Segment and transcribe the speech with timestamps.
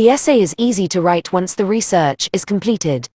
[0.00, 3.06] The essay is easy to write once the research is completed.